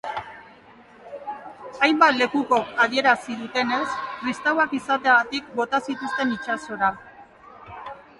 [1.87, 3.81] Hainbat lekukok adierazi dutenez,
[4.23, 6.91] kristauak izateagatik bota zituzten itsasora.